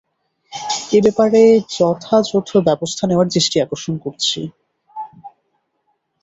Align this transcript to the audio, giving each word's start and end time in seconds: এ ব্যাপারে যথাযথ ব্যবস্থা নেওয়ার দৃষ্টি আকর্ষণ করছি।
এ 0.91 0.99
ব্যাপারে 1.01 1.41
যথাযথ 1.75 2.49
ব্যবস্থা 2.67 3.03
নেওয়ার 3.07 3.27
দৃষ্টি 3.27 3.57
আকর্ষণ 3.59 3.95
করছি। 3.97 4.39